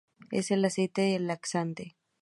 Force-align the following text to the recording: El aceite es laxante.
El 0.31 0.65
aceite 0.65 1.13
es 1.13 1.21
laxante. 1.21 1.95